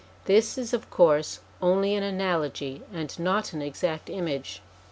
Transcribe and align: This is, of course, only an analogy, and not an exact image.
This 0.25 0.57
is, 0.57 0.73
of 0.73 0.89
course, 0.89 1.41
only 1.61 1.93
an 1.93 2.01
analogy, 2.01 2.81
and 2.91 3.19
not 3.19 3.53
an 3.53 3.61
exact 3.61 4.09
image. 4.09 4.63